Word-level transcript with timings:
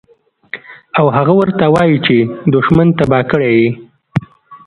او 0.99 1.05
هغه 1.17 1.33
ورته 1.39 1.63
وائي 1.73 1.97
چې 2.05 2.17
دشمن 2.55 2.87
تباه 2.97 3.23
کړے 3.31 3.49
ئې 3.59 3.69